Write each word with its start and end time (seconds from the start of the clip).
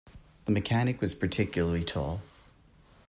The 0.45 0.51
mechanic 0.51 0.99
was 0.99 1.13
particularly 1.13 1.83
tall. 1.83 2.23